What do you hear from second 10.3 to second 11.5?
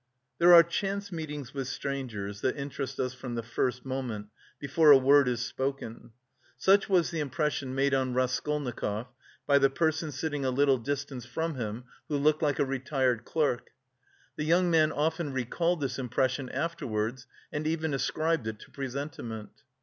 a little distance